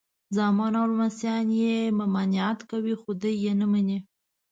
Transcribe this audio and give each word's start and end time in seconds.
زامن 0.35 0.73
او 0.79 0.85
لمسیان 0.91 1.47
یې 1.61 1.75
ممانعت 1.99 2.59
کوي 2.71 2.95
خو 3.01 3.11
دی 3.21 3.33
یې 3.43 3.51
نه 3.59 3.65
مني. 3.71 3.99